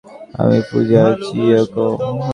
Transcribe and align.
আমি 0.41 0.57
ফুজিওয়ারা 0.67 1.13
চিয়োকো। 1.25 1.85